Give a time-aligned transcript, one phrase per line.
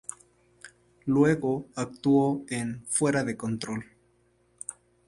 [1.05, 3.85] Luego, actuó en "Fuera de control".